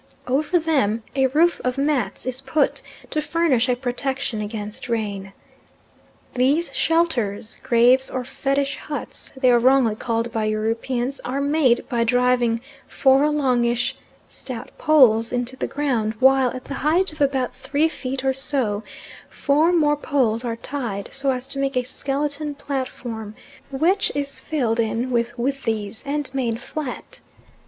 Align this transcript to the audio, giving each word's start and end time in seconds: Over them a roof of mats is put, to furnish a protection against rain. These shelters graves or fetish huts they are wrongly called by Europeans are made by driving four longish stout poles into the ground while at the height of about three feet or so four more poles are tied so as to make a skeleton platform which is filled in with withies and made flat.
Over 0.25 0.57
them 0.57 1.03
a 1.15 1.27
roof 1.27 1.61
of 1.63 1.77
mats 1.77 2.25
is 2.25 2.41
put, 2.41 2.81
to 3.11 3.21
furnish 3.21 3.69
a 3.69 3.75
protection 3.75 4.41
against 4.41 4.89
rain. 4.89 5.31
These 6.33 6.73
shelters 6.73 7.57
graves 7.61 8.09
or 8.09 8.25
fetish 8.25 8.77
huts 8.77 9.31
they 9.37 9.51
are 9.51 9.59
wrongly 9.59 9.93
called 9.95 10.31
by 10.31 10.45
Europeans 10.45 11.19
are 11.23 11.39
made 11.39 11.87
by 11.87 12.03
driving 12.03 12.61
four 12.87 13.29
longish 13.29 13.95
stout 14.27 14.75
poles 14.79 15.31
into 15.31 15.55
the 15.55 15.67
ground 15.67 16.15
while 16.19 16.49
at 16.49 16.65
the 16.65 16.73
height 16.81 17.13
of 17.13 17.21
about 17.21 17.53
three 17.53 17.87
feet 17.87 18.23
or 18.25 18.33
so 18.33 18.81
four 19.29 19.71
more 19.71 19.95
poles 19.97 20.43
are 20.43 20.55
tied 20.55 21.09
so 21.11 21.29
as 21.29 21.47
to 21.49 21.59
make 21.59 21.77
a 21.77 21.83
skeleton 21.83 22.55
platform 22.55 23.35
which 23.69 24.11
is 24.15 24.41
filled 24.41 24.79
in 24.79 25.11
with 25.11 25.37
withies 25.37 26.01
and 26.07 26.27
made 26.33 26.59
flat. 26.59 27.19